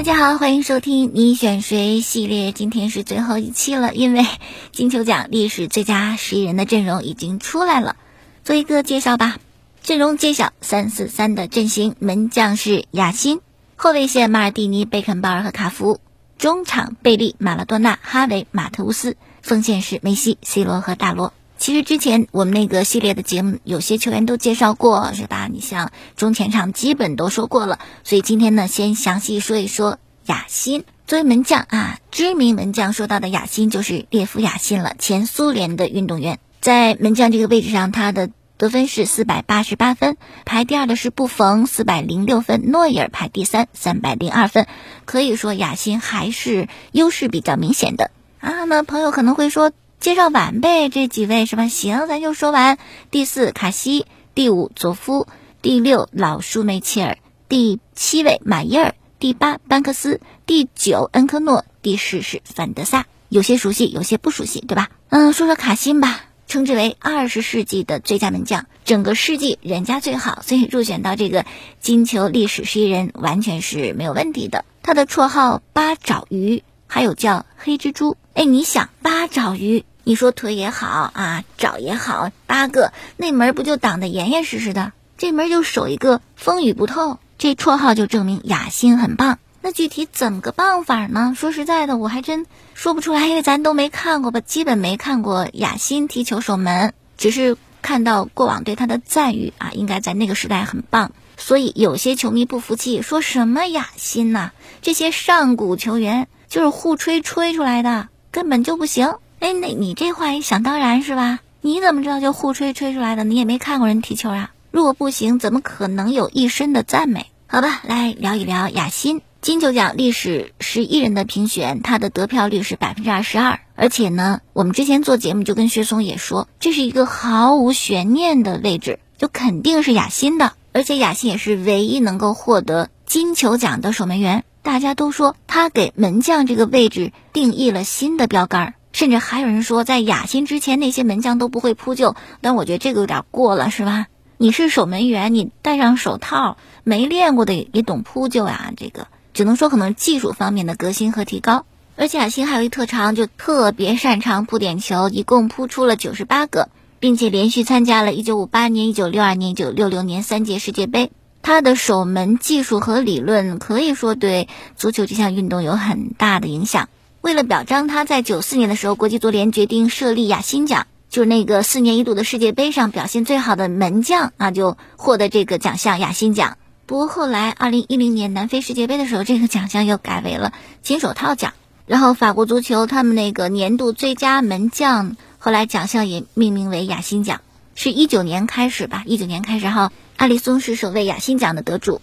[0.00, 4.24] 大家好，欢迎收听你选谁系列，今天是最后一期了，因为
[4.72, 7.96] 金球奖历史最佳十一人的阵容已经出来了，
[8.42, 9.36] 做一个介绍吧。
[9.82, 13.42] 阵容揭晓，三四三的阵型，门将是雅辛，
[13.76, 16.00] 后卫线马尔蒂尼、贝肯鲍尔和卡福，
[16.38, 21.34] 中场贝利、马拉多纳、哈维、马特乌斯，锋线是梅西、C 罗和大罗。
[21.60, 25.46] 其实之前我们那个系列的节目，有些球员都介绍过，是吧？
[25.52, 40.16] 你像中前场基本都说过了，所以今天呢，先详细说一说雅辛作为门将啊，知名门将说到的雅辛就是列夫雅辛了，前苏联的运动员，在门将这个位置上，他的得分是四百八十八分，
[40.46, 44.66] 排第二的是布冯四百零六分，诺伊尔排第三三百零二分，
[45.04, 48.64] 可以说雅辛还是优势比较明显的啊。
[48.64, 49.70] 那朋友可能会说。
[50.00, 51.68] 介绍完呗，这几位是吧？
[51.68, 52.78] 行，咱就说完。
[53.10, 55.26] 第四，卡西；第五，佐夫；
[55.60, 57.16] 第六，老舒梅切尔；
[57.50, 63.04] 第七位，马耶尔；第八，班克斯；第九，恩科诺；第十是范德萨。
[63.28, 64.88] 有些熟悉，有些不熟悉，对吧？
[65.10, 71.44] 嗯，说说卡辛吧，称之为二十世纪的最佳门将，整个世纪人家最好，所以入选到这个
[71.78, 74.64] 金球历史十一人完全是没有问题的。
[74.82, 78.16] 他的绰号八爪鱼，还有叫黑蜘蛛。
[78.32, 79.84] 哎，你想八爪鱼？
[80.10, 84.90] 你说腿也好啊，爪也好，八个那门不就挡得严严实实的？
[85.16, 89.38] 这门就守一个风雨不透，这绰号就证明雅欣很棒。
[89.60, 91.34] 那具体怎么个棒法呢？
[91.38, 101.12] 说实在的，我还真说不出来，因为咱都没看过吧，基本没看过雅欣踢球守门，只是看到过往对他的赞誉啊，应该在那个时代很棒。
[101.36, 104.50] 所以有些球迷不服气，说什么雅欣呐，
[104.82, 109.14] 这些上古球员就是互吹吹出来的，根本就不行。
[109.40, 111.40] 哎，那你这话也想当然是吧？
[111.62, 113.24] 你怎么知道就互吹吹出来的？
[113.24, 114.52] 你也没看过人踢球啊？
[114.70, 117.26] 如果不行，怎么可能有一身的赞美？
[117.46, 123.60] 好吧，来聊一聊雅欣金球奖历史十一人的评选，他的得票率是百分之二十二。
[123.74, 130.52] 而且呢，我们之前做节目就跟薛松也说，这是一个毫无悬念的位置，就肯定是雅欣的。
[130.72, 134.44] 而且雅欣也是唯一能够获得金球奖的守门员。
[134.62, 138.74] 大家都说他给门将这个位置定义了新的标杆儿。
[139.00, 142.16] 甚至还有人说，在雅欣之前，那些门将都不会扑救。
[142.42, 144.08] 但我觉得这个有点过了，是吧？
[144.36, 148.74] 你是守门员，你戴上手套，没练过的也懂扑救呀。
[148.76, 151.64] 这个只能说可能技术方面的革新和提高。
[151.96, 156.68] 而且雅欣还有一特长，就特别擅长扑点球，一共扑出了九十八个，
[156.98, 161.10] 并且连续参加了一九五八年、一九六二年、一九六六年三届世界杯。
[161.40, 164.46] 他的守门技术和理论可以说对
[164.76, 166.90] 足球这项运动有很大的影响。
[167.20, 176.56] 为了表彰他在九四年的时候，国际足联决定设立亚新奖，就是那个四年一度的世界杯上表现最好的门将啊，就获得这个奖项亚新奖。
[176.86, 181.52] 不过后来二零一零年南非世界杯的时候，这个奖项又改为了金手套奖。
[181.86, 187.42] 然后法国足球他们那个年度最佳门将，后来奖项也命名为亚新奖，
[187.74, 189.02] 是一九年开始吧？
[189.06, 192.00] 一九年开始哈，阿里松是首位亚新奖的得主。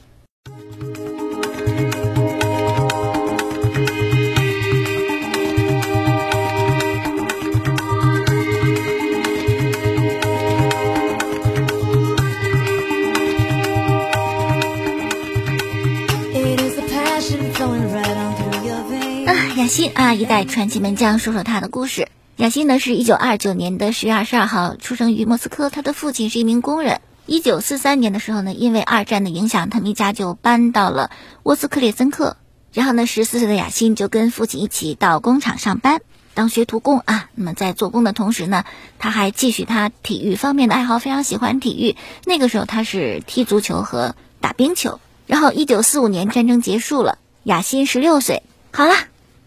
[19.57, 22.09] 雅欣啊，一代传奇门将，说说他的故事。
[22.35, 27.01] 雅欣呢，是一九二九年的十月二十二号出生于莫斯科，他的父亲是一名工人。
[27.25, 31.09] 一九四三年的时候呢，因为二战的影响，他们一家就搬到了
[31.41, 32.37] 沃斯克列森克。
[32.71, 36.01] 然后呢，十四岁的雅欣就跟父亲一起到工厂上班，
[36.35, 37.31] 当学徒工啊。
[37.33, 38.63] 那么在做工的同时呢，
[38.99, 41.95] 他还继续他体育方面的爱好，非常喜欢体育。
[42.25, 44.99] 那个时候他是踢足球和打冰球。
[45.25, 48.93] 然后一九四五年战争结束了，雅欣十六岁，好了。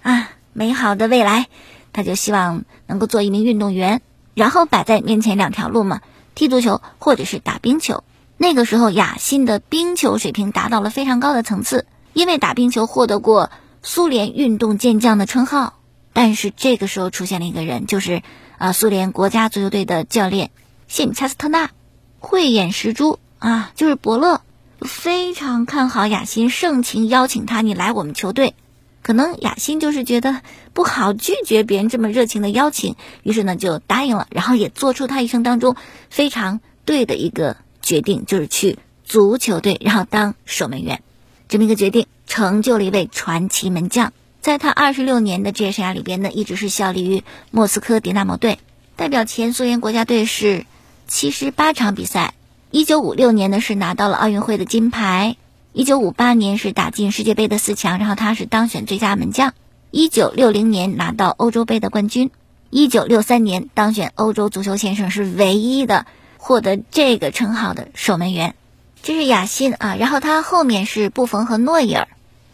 [0.03, 1.49] 啊，美好的未来，
[1.93, 4.03] 他就希望能够做一名运动员。
[4.35, 6.01] 然后摆在面前两条路嘛，
[6.35, 8.05] 踢足球或者是打冰球。
[8.37, 11.85] 那个时候，雅辛的冰球水平达到了非常高的层次，
[12.15, 13.51] 因为打冰球获得过
[13.83, 15.75] 苏联运动健将的称号。
[16.13, 18.23] 但是这个时候出现了一个人，就是
[18.57, 20.51] 啊，苏联国家足球队的教练
[20.89, 21.71] 谢米恰斯特纳，
[22.19, 24.41] 慧眼识珠啊，就是伯乐，
[24.81, 28.55] 非常看好雅辛，盛情邀请他，你来我们球队。
[29.03, 30.43] 可能雅欣就是觉得
[30.75, 35.75] 不好拒绝别人这么热情的邀请，于是呢就答应了，然后也做出他一生当中
[36.11, 41.03] 非常对的一个决定，就是去足球队，然后当守门员。
[41.49, 44.13] 这么一个决定，成就了一位传奇门将。
[44.41, 48.59] 在他二十六年的职业生涯里边呢，一直是效力于莫斯科迪纳摩队，
[48.97, 50.65] 代表前苏联国家队是
[51.09, 52.35] 七十八场比赛。
[52.71, 55.37] 一九五六年呢是拿到了奥运会的金牌。
[55.73, 59.55] 一九五八年是打进世界杯的四强，然后他是当选最佳门将。
[59.93, 62.33] 一九六零年拿到欧洲杯的冠军。
[62.71, 66.07] 一九六三年当选欧洲足球先生，是唯一的
[66.39, 68.57] 获得这个称号的守门员。
[69.01, 72.09] 这是雅辛啊，然后他后面是布冯和诺伊尔，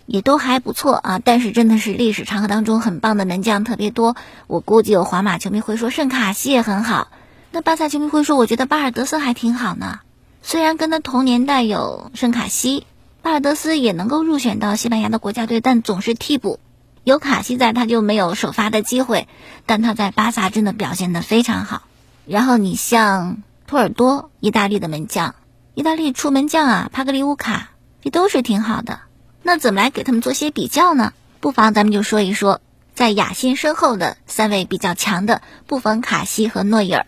[0.05, 1.19] 也都还不错啊。
[1.19, 4.15] 但是真的是历史长河当中很棒的门将特别多。
[4.47, 7.09] 我估计有皇马球迷会说圣卡西也很好，
[7.51, 10.01] 那巴萨球迷会说我觉得巴尔德斯还挺好呢。
[10.43, 12.87] 虽然跟他同年代有圣卡西，
[13.27, 16.61] 巴尔德斯也能够入选到西班牙的国家队，但总是替补。
[17.03, 19.27] 有卡西在，他就没有首发的机会，
[19.67, 21.83] 但他在巴萨真的表现得非常好。
[22.25, 25.35] 然后你像托尔多，意大利的门将，
[25.75, 27.71] 意大利出门将啊，帕格里乌卡，
[28.01, 29.01] 这都是挺好的。
[29.43, 31.13] 那怎么来给他们做些比较呢？
[31.41, 32.61] 不妨咱们就说一说，
[32.95, 37.07] 在雅辛身后的三位比较强的布冯、卡西和诺伊尔。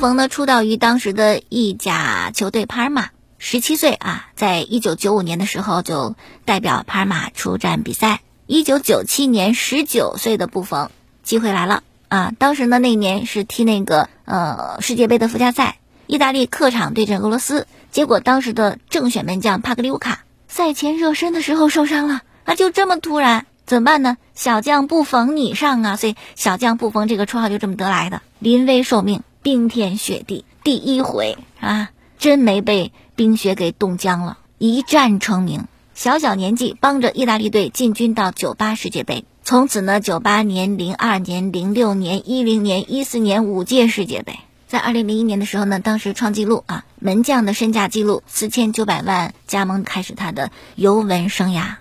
[0.00, 6.16] 布冯呢出道于当时的意甲球队帕尔马，十七岁啊，在一九九五年的时候就
[6.46, 8.22] 代表帕尔马出战比赛。
[8.46, 10.90] 一九九七年，十九岁的布冯
[11.22, 12.32] 机会来了啊！
[12.38, 15.76] 当时呢那年是踢那个呃世界杯的附加赛，
[16.06, 22.54] 意大利客场对阵俄罗斯，结果当时的正选门将帕格里乌卡赛前热身的时候受伤了啊！
[22.54, 24.16] 就这么突然怎么办呢？
[24.34, 25.96] 小将布冯你上啊！
[25.96, 29.22] 所以小将布冯这个绰号就这么得来的，临危受命。
[29.42, 35.64] 冰天雪地，第一回啊，真没被冰雪给冻僵了，一战成名。
[35.94, 51.76] 小小年纪帮着意大利队进军到九八世界杯，从此呢，九八年、零二年、零六年、一零年、一四年五届世界杯，在二零零一年的时候呢，当时创纪录啊，门将的身价纪录四千九百万，加盟开始他的尤文生涯，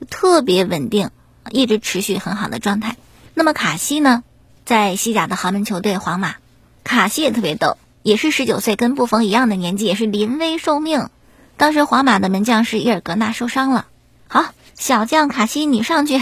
[0.00, 1.10] 就特别稳定，
[1.50, 2.96] 一直持续很好的状态。
[3.34, 4.24] 那么卡西呢，
[4.64, 6.36] 在西甲的豪门球队皇马。
[6.84, 11.08] 卡西也特别逗，也是十九岁，跟布冯一样的年纪，也是临危受命。
[11.56, 13.86] 当时皇马的门将是伊尔格纳受伤了，
[14.28, 16.20] 好，小将卡西你上去，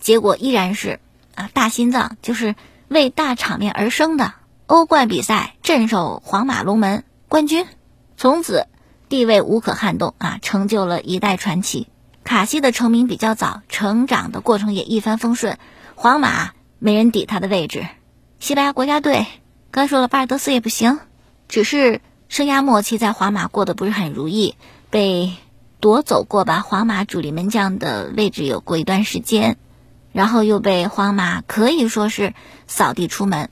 [0.00, 1.00] 结果依然是
[1.34, 2.54] 啊大心脏，就是
[2.88, 4.34] 为大场面而生的
[4.66, 7.66] 欧冠比赛镇守皇马龙门冠军，
[8.16, 8.66] 从此
[9.08, 11.88] 地位无可撼动啊，成就了一代传奇。
[12.22, 15.58] 卡西的成名比较早，成长的过程也一帆风顺，
[15.94, 17.86] 皇马没人抵他的位置，
[18.38, 19.26] 西班牙国家队。
[19.70, 21.00] 刚说了，巴尔德斯也不行，
[21.48, 24.54] 只是生涯末期在皇马过得不是很如意，
[24.88, 25.34] 被
[25.80, 29.58] 夺走过吧皇马主力门将的位置有过一段时间，
[30.12, 32.32] 然后又被皇马可以说是
[32.66, 33.50] 扫地出门，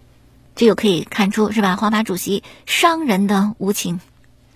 [0.57, 1.77] 这就可以看出是吧？
[1.77, 4.01] 皇马主席伤人的无情，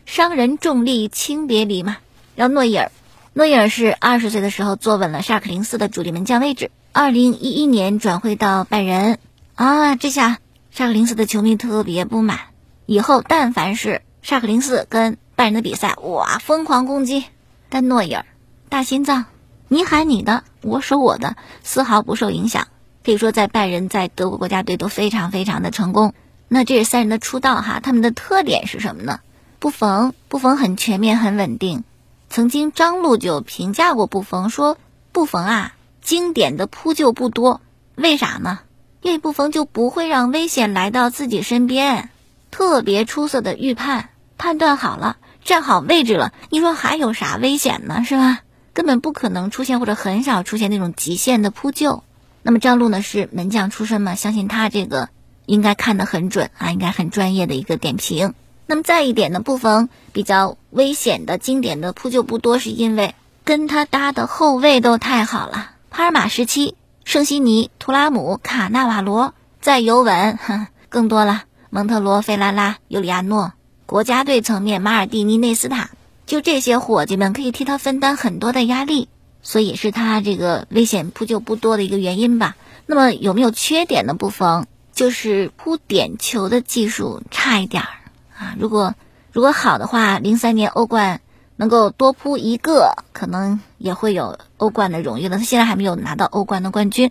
[0.06, 1.98] 伤人重利轻别离嘛。
[2.34, 2.90] 然后诺伊尔，
[3.34, 9.18] 诺伊尔是二十岁的时候坐稳了沙克林斯的主力门将位置，二零一一年转会到拜仁
[9.54, 10.38] 啊，这下。
[10.78, 12.38] 沙克林斯的球迷特别不满，
[12.86, 17.24] 以后但凡是沙克林斯跟拜仁的比赛，哇，疯狂攻击。
[17.68, 18.24] 但诺伊尔
[18.68, 19.24] 大心脏，
[19.66, 21.34] 你喊你的，我守我的，
[21.64, 22.68] 丝毫不受影响。
[23.04, 26.14] 可以说，在拜仁、在德国国家队都非常非常的成功。
[26.46, 29.18] 那这三人的出道哈，他们的特点是什么呢？
[29.58, 31.82] 布冯，布冯很全面、很稳定。
[32.30, 34.78] 曾经张路就评价过布冯，说
[35.10, 37.60] 布冯啊，经典的扑救不多，
[37.96, 38.60] 为啥呢？
[39.00, 42.10] 因为布冯就不会让危险来到自己身边，
[42.50, 48.02] 特别出色的预判，判断好了，站好位置了，你说还有啥危险呢？
[48.04, 48.40] 是吧？
[48.72, 52.02] 根本不可能出现或者很少出现那种极限的扑救。
[52.42, 55.08] 那么张路呢是门将出身嘛，相信他这个
[55.46, 58.34] 应该看得很准啊，应该很专业的一个点评。
[58.66, 63.14] 那么再一点呢，布冯比较危险的经典的扑救不多，是因为
[63.44, 66.74] 跟他搭的后卫都太好了，帕尔马时期。
[67.08, 71.44] 圣西尼、图拉姆、卡纳瓦罗在尤文，哼，更多了。
[71.70, 73.54] 蒙特罗、费拉拉、尤里亚诺，
[73.86, 75.88] 国家队层面，马尔蒂尼、内斯塔，
[76.26, 79.08] 就这些伙计们可以替他分担很多的压力，
[79.40, 82.56] 所以是他这个危险扑救不多的一个原因吧。
[82.84, 84.66] 那么有没有缺点的部分？
[84.92, 87.88] 就是扑点球的技术差一点儿
[88.36, 88.54] 啊。
[88.58, 88.94] 如果
[89.32, 91.22] 如果好的话，零三年欧冠。
[91.58, 95.38] 能够多扑一个，可能也会有欧冠的荣誉了。
[95.38, 97.10] 他现在还没有拿到欧冠的冠军。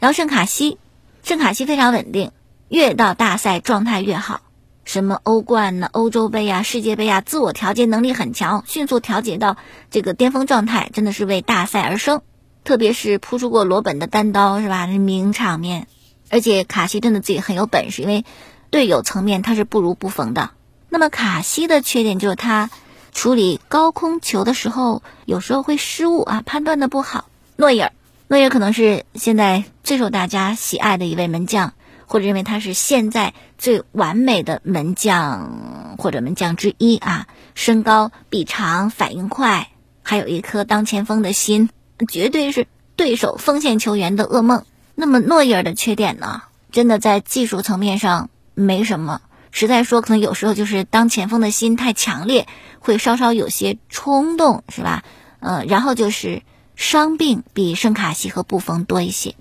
[0.00, 0.78] 然后圣卡西，
[1.22, 2.32] 圣卡西非常稳定，
[2.68, 4.40] 越到大赛状态越好。
[4.84, 9.56] 什么欧冠呢、欧洲杯啊、世界杯啊，自我调节能力很强，迅速调节到
[9.92, 12.20] 这个巅峰状态，真的是为大赛而生。
[12.64, 14.88] 特别是扑出过罗本的单刀，是吧？
[14.88, 15.86] 名场面。
[16.30, 18.24] 而且卡西真的自己很有本事，因为
[18.70, 20.50] 队友层面他是不如布冯的。
[20.88, 22.70] 那么卡西的缺点就是他。
[23.14, 27.26] 处理高空球的时候，有时候会失误啊，判断的不好。
[27.56, 27.92] 诺伊尔，
[28.28, 31.72] 诺伊尔可能是现在最受大家喜爱的一位门将，
[32.06, 37.26] 或者认为他是现在最完美的门将或者门将之一啊。
[37.54, 39.68] 身高臂长，反应快，
[40.02, 41.70] 还有一颗当前锋的心，
[42.08, 42.66] 绝对是
[42.96, 44.64] 对手锋线球员的噩梦。
[44.96, 46.42] 那么诺伊尔的缺点呢？
[46.72, 49.20] 真的在技术层面上没什么，
[49.56, 52.48] 实在说，可能有时候就是当前锋的心太强烈，
[52.80, 55.04] 会稍稍有些冲动，是吧？
[55.38, 56.42] 呃，然后就是
[56.74, 59.36] 伤病比圣卡西和布冯多一些。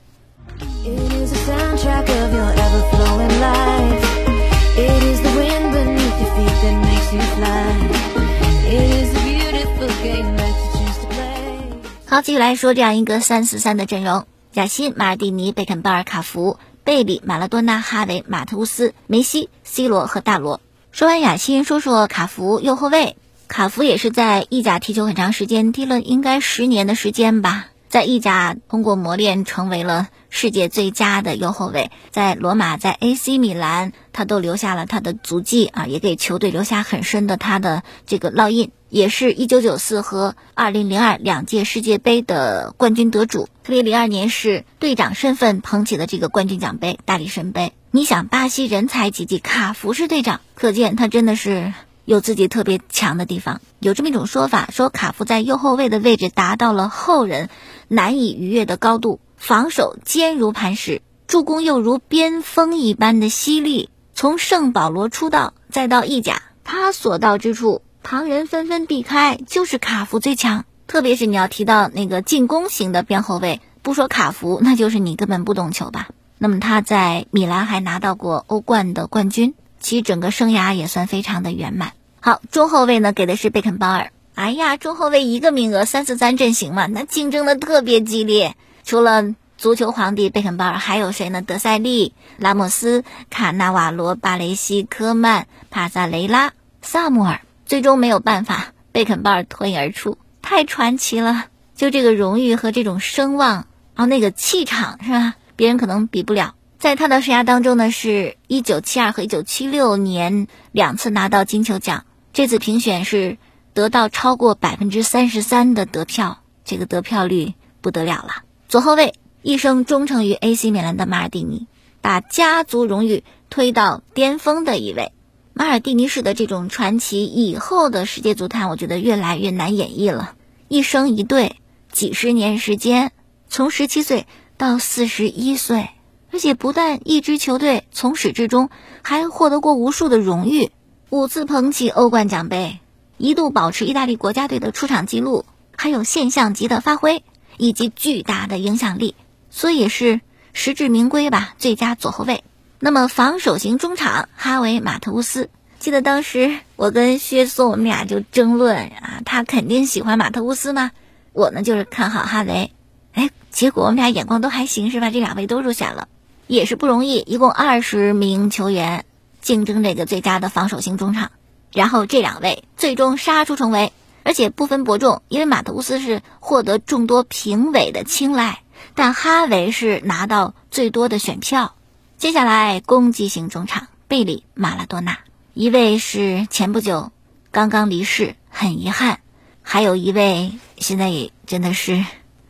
[12.06, 16.60] 好，继续来说这样一个三四三的阵容：贾辛、马尔蒂尼、贝肯鲍尔、卡福。
[16.84, 20.60] 贝利、马拉多纳、哈维、马特乌斯、梅西、C 罗和大罗。
[20.92, 23.16] 说完雅辛，说说卡福右后卫。
[23.48, 27.68] 卡福也是在意甲踢球很长时间，踢了应该十年的时间吧。
[27.88, 31.92] 在意甲通过磨练，成为了世界最佳的右后卫。
[32.10, 38.72] 在罗马、在 AC 米兰，他都留下了他的足迹啊，也给球队留下很深的他的这个烙印。
[38.94, 47.74] 也是一九九四和二零零二两届世界杯的冠军得主，特别零二年是队长身份捧起的这个冠军奖杯——大力神杯。
[47.90, 51.74] 你想，巴西人才济济，卡福是队长，可见他真的是
[52.06, 53.62] 有自己特别强的地方。
[53.80, 57.50] 有这么一种说法，说卡福在右后卫的位置达到了后人
[57.88, 63.90] 难以逾越的高度，防守坚如磐石，助攻又如边锋一般的犀利。
[64.14, 67.82] 从圣保罗出道，再到意甲，他所到之处。
[68.04, 70.66] 旁人纷纷避开，就是卡福最强。
[70.86, 76.10] 特别是你要提到那个进攻型的边后卫，不说卡福， 那就是你根本不懂球吧？
[76.38, 81.94] 那么他在米兰还拿到过欧冠的冠军，其整个生涯也算非常的圆满。
[82.20, 84.12] 好，中后卫呢给的是贝肯鲍尔。
[84.36, 88.56] 哎呀，中后卫一个名额，三四三阵型嘛，那竞争的特别激烈。
[88.84, 91.42] 除了足球皇帝贝肯鲍尔，还有谁呢？
[91.42, 97.40] 德塞利、拉莫斯、卡纳瓦罗、巴雷西、科曼、帕萨雷拉、萨穆尔。
[97.66, 101.46] 最终没有办法，贝肯鲍尔脱颖而出，太传奇了！
[101.76, 105.36] 就这个荣誉和这种声望，然后那个气场，是吧？
[105.56, 106.56] 别人可能比不了。
[106.78, 113.38] 在他的生涯当中呢，是一九七二和一九七六年两次拿到金球奖，这次评选是
[113.74, 118.44] 得到超过百分之三十三的得票，这个得票率不得了了。
[118.68, 121.68] 左后卫，一生忠诚于 AC 米兰的马尔蒂尼，
[122.02, 125.14] 把家族荣誉推到巅峰的一位。
[125.56, 130.34] 马尔蒂尼式的这种传奇，以后的世界足坛，我觉得越来越难演绎了。
[130.68, 131.58] 一生一队，
[131.92, 133.12] 几十年时间，
[133.48, 134.26] 从十七岁
[134.58, 135.90] 到四十一岁，
[136.32, 138.72] 而且不但一支球队从始至终，
[139.04, 140.72] 还获得过无数的荣誉，
[141.12, 142.80] 五次捧起欧冠奖杯，
[143.20, 145.46] 一度保持意大利国家队的出场记录，
[145.78, 147.24] 还有现象级的发挥
[147.60, 149.14] 以及巨大的影响力，
[149.52, 150.20] 所以是
[150.52, 152.44] 实至名归吧，最佳左后卫。
[152.86, 155.50] 那么防守型中场哈维马特乌斯，
[155.80, 160.92] 记得当时我跟薛松我们俩就争论啊，他肯定喜欢马特乌斯吗？
[161.32, 162.74] 我呢就是看好哈维，
[163.14, 165.12] 哎，结果我们俩眼光都还行是吧？
[165.12, 166.10] 这两位都入选了，
[166.46, 169.06] 也是不容易，一共二十名球员
[169.42, 171.32] 竞争这个最佳的防守型中场，
[171.72, 178.60] 然后这两位最终杀出重围，而且不分伯仲，因为马特乌斯是获得众多评委的青睐，
[178.94, 181.76] 但哈维是拿到最多的选票。
[182.18, 185.20] 接下来，攻击型中场贝里、马拉多纳，
[185.54, 187.12] 一位是前不久
[187.52, 189.18] 刚刚离世，很遗憾；
[189.62, 192.06] 还有一位现在也真的是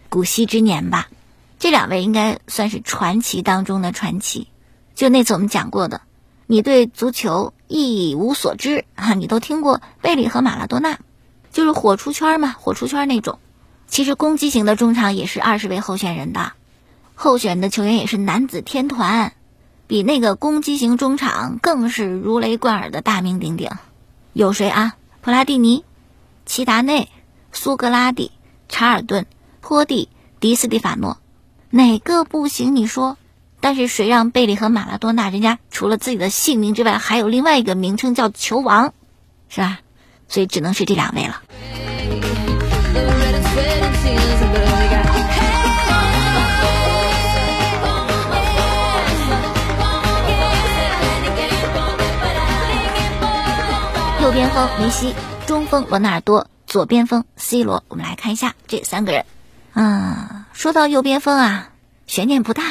[0.10, 1.08] 古稀之年吧。
[1.58, 4.48] 这两位应该算是传奇当中的传奇。
[4.93, 6.01] 就那次我们讲过的，
[6.46, 11.00] 你对足球一无所知啊，你都听过贝里和马拉多纳，
[11.51, 13.39] 就是火出圈嘛，火出圈那种。
[13.88, 16.53] 其实攻击型的中场也是二十位候选人的，
[17.15, 19.34] 候选的球员也是男子天团。
[19.93, 23.69] 比那个攻击型中场更是如雷贯耳的大名鼎鼎，
[24.33, 24.95] 有谁啊？
[25.21, 25.85] 普拉蒂尼、
[26.47, 27.09] 齐达内、
[27.51, 28.31] 苏格拉底、
[28.67, 29.27] 查尔顿、
[29.62, 30.09] 托蒂、
[30.39, 31.19] 迪斯蒂法诺，
[31.69, 32.75] 哪个不行？
[32.75, 33.17] 你说？
[33.59, 38.95] 但是谁让贝利和马拉多纳人家除了自己的姓名之外，还有另外一个名称叫球王，
[39.47, 39.77] 是吧？
[40.27, 41.43] 所以只能是这两位了。
[54.33, 55.13] 边锋梅西，
[55.45, 57.83] 中锋罗纳尔多，左边锋 C 罗。
[57.87, 59.25] 我们来看一下这三个人。
[59.75, 61.69] 嗯，说到右边锋啊，
[62.07, 62.63] 悬念不大。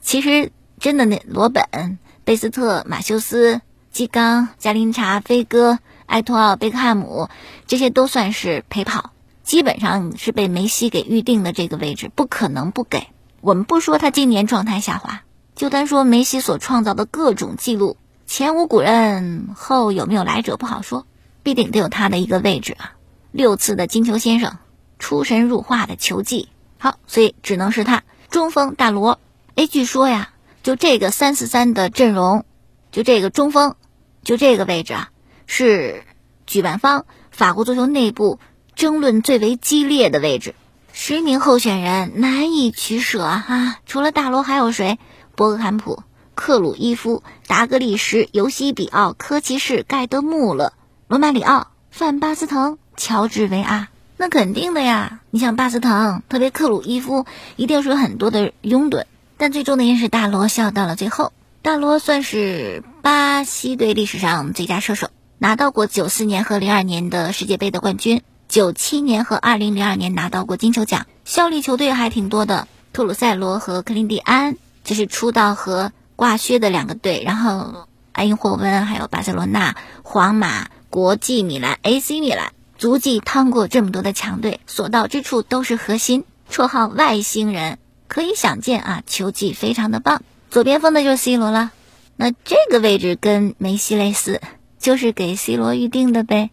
[0.00, 3.60] 其实真的那罗本、贝斯特、马修斯、
[3.90, 7.28] 基冈、加林查、飞哥、埃托奥、贝克汉姆，
[7.66, 9.10] 这些都算是陪跑。
[9.42, 13.08] 基本上是被梅西给预定的这个位置，不可能不给。
[13.42, 15.24] 我们不说他今年状态下滑，
[15.54, 21.06] 就单说梅西所创造的各种记录，前无古人，后有没有来者不好说，
[21.42, 22.94] 必定得有他的一个位置啊！
[23.30, 24.58] 六次的金球先生，
[24.98, 28.02] 出神入化的球技，好，所以只能是他。
[28.28, 29.20] 中锋大罗，
[29.54, 30.30] 哎，据说呀，
[30.64, 32.44] 就这个三四三的阵容，
[32.90, 33.76] 就这个中锋，
[34.24, 35.10] 就这个位置啊，
[35.46, 36.02] 是
[36.46, 38.38] 举办方法国足球内部。
[38.74, 40.54] 争论最为激烈的位置，
[40.92, 43.78] 十名候选人难以取舍啊！
[43.86, 44.98] 除了大罗还有谁？
[45.34, 46.02] 博格坎普、
[46.36, 50.74] 克鲁伊夫、达格利什、尤西比奥、科奇士、盖德穆勒、
[51.08, 53.88] 罗马里奥、范巴斯滕、乔治维阿。
[54.18, 55.20] 那肯定的呀！
[55.30, 57.26] 你像巴斯滕，特别克鲁伊夫，
[57.56, 59.04] 一定是有很多的拥趸。
[59.38, 61.32] 但最终呢，也是大罗笑到了最后。
[61.62, 68.22] 大罗算是巴西队历史上最佳射手，拿到过九四年和零二年的世界杯的冠军。
[68.48, 77.22] 九七年和二零零二年拿到过金球奖，效力球队还挺多的，特鲁塞罗和克林蒂安，这是出道和挂靴的两个队。
[77.24, 86.24] 然后埃因霍温，还有巴塞罗那、皇马、国际米兰、AC 米兰，足迹趟过这么多的强队，所到之处都是核心。
[86.50, 90.22] 绰号外星人，可以想见啊，球技非常的棒。
[90.50, 91.72] 左边锋的就是 C 罗了，
[92.16, 94.40] 那这个位置跟梅西类似，
[94.78, 96.50] 就是给 C 罗预定的呗。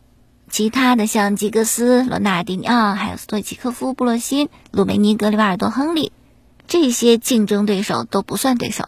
[0.49, 6.11] 其他的像吉格斯、罗纳尔迪尼奥，还有斯托奇科夫、布洛辛、鲁梅尼、格里瓦尔多、亨利，
[6.67, 8.85] 这些竞争对手都不算对手。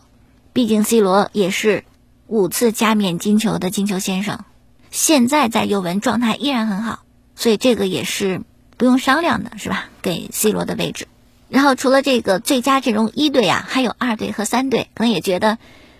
[0.56, 1.84] 毕竟 C 罗也是
[2.28, 4.46] 五次加冕金球的金球先生，
[4.90, 7.00] 现在在尤文状态依然很好，
[7.36, 8.42] 所以这个也是
[8.78, 9.90] 不用商量的，是吧？
[10.02, 11.10] 给 C 罗的位置。
[11.50, 15.58] 然后除了这个最佳阵容一队啊，还有二队和三队，可能也觉得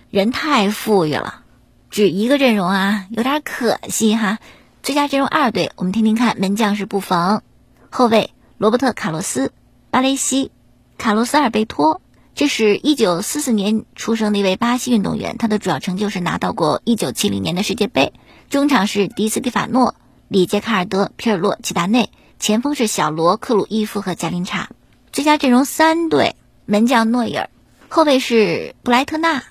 [0.08, 1.42] 人太富裕了，
[1.90, 4.38] 只一个阵容啊，有点可惜哈。
[4.82, 6.40] 最佳阵容二队，我们听听看。
[6.40, 7.42] 门将是布冯，
[7.90, 9.52] 后卫罗伯特·卡洛斯、
[9.90, 10.50] 巴雷西、
[10.96, 12.00] 卡洛斯·尔贝托，
[12.36, 18.12] 这是一九四四年出生的一位巴西运动员，他的主要成就是拿到过一九七零年的世界杯。
[18.50, 19.94] 中场是迪斯蒂法诺、
[20.28, 24.68] 里杰卡尔德、皮尔洛、齐达内，前锋是小罗、克鲁伊夫和加林查。
[25.12, 27.48] 最佳阵容三队，门将诺伊尔，
[27.88, 29.42] 后卫是布莱特纳，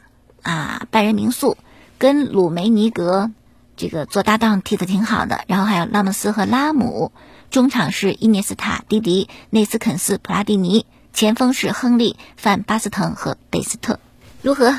[0.44, 1.58] 啊，拜仁名宿，
[1.98, 3.32] 跟鲁梅尼格。
[3.76, 7.12] 这个做搭档踢得挺好的，然后还有拉莫斯和拉姆，
[7.50, 14.02] 中场是伊涅斯塔、迪迪、内斯肯斯、普拉蒂尼，前锋是亨利、范巴斯滕和贝斯特。
[14.42, 14.78] 如何？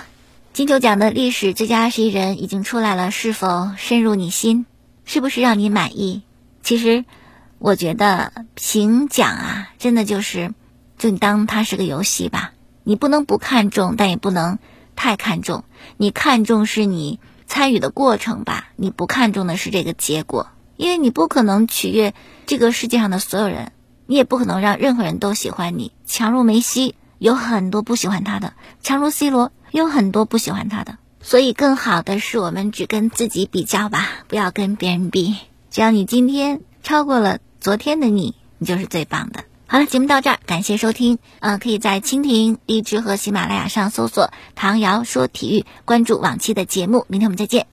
[0.52, 4.66] 金球奖的历史最佳二十一人已经出来了，是否深入你心？
[5.06, 6.20] 是不是让你满意？
[6.62, 7.06] 其实，
[7.58, 10.52] 我觉得评奖啊，真的就是，
[10.98, 12.52] 就你当它是个游戏吧，
[12.84, 14.58] 你不能不看重，但也不能
[14.94, 15.64] 太看重。
[15.96, 17.18] 你看重是你。
[17.48, 22.12] 参与的过程吧，你不看重的是这个结果，因为你不可能取悦
[22.44, 23.70] 这个世界上的所有人，
[24.06, 25.92] 你也不可能让任何人都喜欢你。
[26.06, 30.98] 强如梅西，有很多不喜欢他的；强如 C 罗，有很多不喜欢他的。
[31.20, 35.34] 所以，更好的是我们只跟自己比较吧，不要跟别人比。
[35.70, 39.44] 只要你今天超过了昨天的你，你就是最棒的。
[39.66, 41.18] 好了，节目到这儿，感谢收听。
[41.40, 47.04] 嗯，可以在蜻蜓、荔枝和喜马拉雅上搜索“唐瑶说体育”，关注往期的节目。
[47.08, 47.66] 明天我们再见。